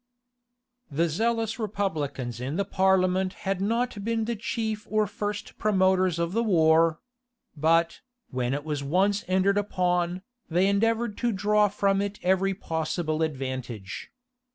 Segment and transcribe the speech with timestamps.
[0.89, 6.33] The zealous republicans in the parliament had not been the chief or first promoters of
[6.33, 6.99] the war;
[7.55, 8.01] but,
[8.31, 14.09] when it was once entered upon, they endeavored to draw from it every possible advantage.